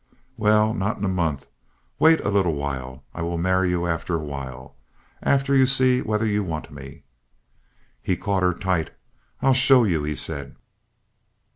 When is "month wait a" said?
1.07-2.29